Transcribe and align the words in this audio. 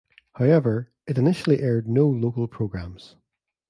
However, 0.33 0.91
it 1.05 1.19
initially 1.19 1.59
aired 1.61 1.87
no 1.87 2.07
local 2.09 2.47
programs. 2.47 3.17